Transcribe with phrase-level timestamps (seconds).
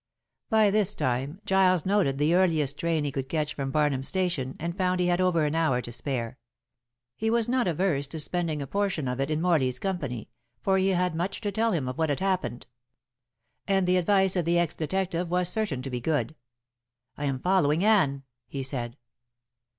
[0.49, 4.75] By this time Giles noted the earliest train he could catch from Barnham Station, and
[4.75, 6.39] found he had over an hour to spare.
[7.15, 10.31] He was not averse to spending a portion of it in Morley's company,
[10.63, 12.65] for he had much to tell him of what had happened.
[13.67, 16.33] And the advice of the ex detective was certain to be good.
[17.15, 18.97] "I am following Anne," he said.